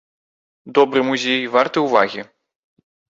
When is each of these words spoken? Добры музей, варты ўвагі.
Добры 0.79 1.03
музей, 1.09 1.41
варты 1.57 1.77
ўвагі. 1.87 2.21